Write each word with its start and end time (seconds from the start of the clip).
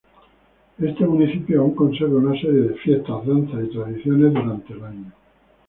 Este 0.79 1.05
municipio 1.05 1.61
aún 1.61 1.75
conserva 1.75 2.17
una 2.17 2.31
serie 2.33 2.61
de 2.61 2.73
fiestas, 2.73 3.23
danzas 3.23 3.63
y 3.65 3.71
tradiciones 3.71 4.33
durante 4.33 4.73
el 4.73 4.83
año. 4.83 5.11